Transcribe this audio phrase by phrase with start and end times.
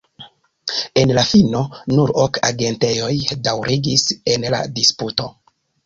[1.01, 1.61] En la fino,
[1.93, 3.13] nur ok agentejoj
[3.51, 5.35] daŭrigis en la disputo.